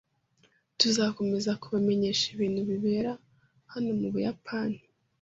[0.79, 3.11] Tuzakomeza kubamenyesha ibintu bibera
[3.73, 4.79] hano mu Buyapani